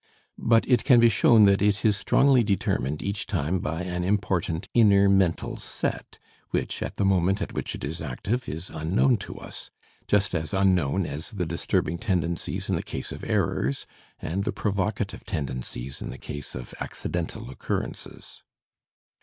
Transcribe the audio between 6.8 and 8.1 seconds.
at the moment at which it is